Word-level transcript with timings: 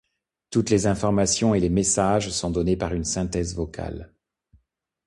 Toutes 0.49 0.71
les 0.71 0.87
informations 0.87 1.53
et 1.53 1.59
les 1.59 1.69
messages 1.69 2.31
sont 2.31 2.49
donnés 2.49 2.75
pour 2.75 2.91
une 2.91 3.03
synthèse 3.03 3.53
vocale. 3.55 4.11